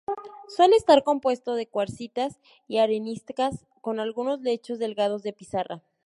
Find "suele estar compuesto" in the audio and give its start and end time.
0.47-1.53